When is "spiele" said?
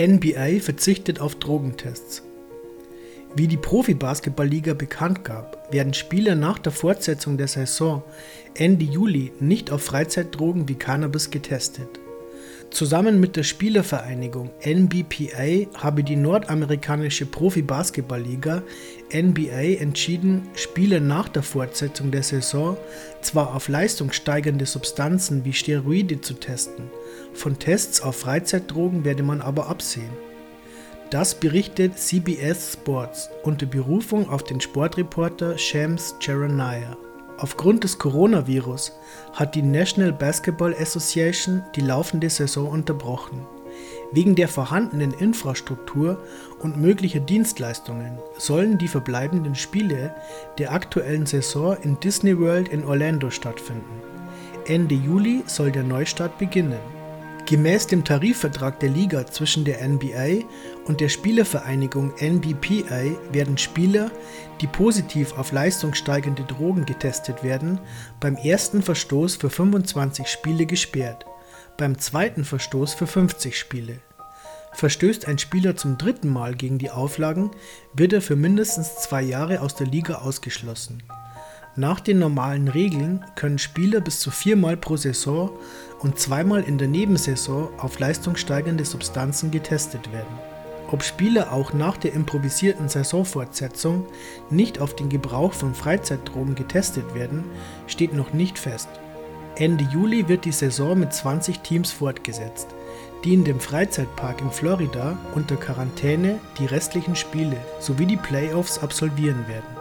49.54-50.14, 70.28-70.64, 73.58-73.98, 107.14-107.58